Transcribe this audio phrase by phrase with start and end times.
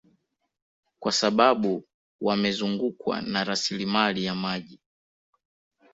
[0.99, 1.83] Kwa sababu
[2.21, 4.79] wamezungukwa na rasilimali ya maji